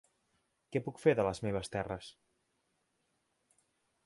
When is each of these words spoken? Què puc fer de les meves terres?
Què 0.75 0.81
puc 0.87 0.97
fer 1.03 1.13
de 1.19 1.27
les 1.27 1.43
meves 1.47 1.71
terres? 1.77 2.11